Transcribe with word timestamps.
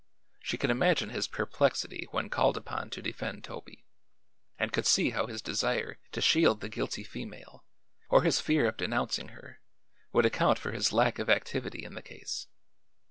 She 0.39 0.57
could 0.57 0.71
imagine 0.71 1.11
his 1.11 1.27
perplexity 1.27 2.07
when 2.09 2.31
called 2.31 2.57
upon 2.57 2.89
to 2.89 3.03
defend 3.03 3.43
Toby, 3.43 3.85
and 4.57 4.73
could 4.73 4.87
see 4.87 5.11
how 5.11 5.27
his 5.27 5.43
desire 5.43 5.99
to 6.11 6.21
shield 6.21 6.61
the 6.61 6.69
guilty 6.69 7.03
female 7.03 7.63
or 8.09 8.23
his 8.23 8.41
fear 8.41 8.67
of 8.67 8.77
denouncing 8.77 9.27
her 9.27 9.61
would 10.11 10.25
account 10.25 10.57
for 10.57 10.71
his 10.71 10.91
lack 10.91 11.19
of 11.19 11.29
activity 11.29 11.85
in 11.85 11.93
the 11.93 12.01
case. 12.01 12.47